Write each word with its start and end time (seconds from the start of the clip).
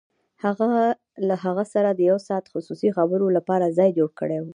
هغه 0.43 0.69
له 1.27 1.35
هغه 1.45 1.63
سره 1.73 1.89
د 1.91 2.01
يو 2.09 2.17
ساعته 2.27 2.49
خصوصي 2.53 2.89
خبرو 2.97 3.25
لپاره 3.37 3.73
ځای 3.77 3.89
جوړ 3.97 4.09
کړی 4.19 4.37
و. 4.41 4.45